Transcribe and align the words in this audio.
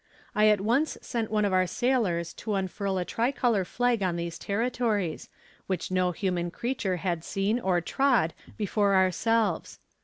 I 0.33 0.47
at 0.47 0.59
once 0.61 0.97
sent 1.03 1.29
one 1.29 1.45
of 1.45 1.53
our 1.53 1.67
sailors 1.67 2.33
to 2.33 2.55
unfurl 2.55 2.97
a 2.97 3.05
tricolour 3.05 3.63
flag 3.63 4.01
on 4.01 4.15
these 4.15 4.39
territories, 4.39 5.29
which 5.67 5.91
no 5.91 6.11
human 6.11 6.49
creature 6.49 6.97
had 6.97 7.23
seen 7.23 7.59
or 7.59 7.81
trod 7.81 8.33
before 8.57 8.95
ourselves. 8.95 9.77